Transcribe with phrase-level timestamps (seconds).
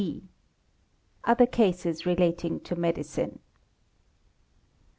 [0.01, 0.27] D.
[1.25, 3.37] Other cases relating to Medicine.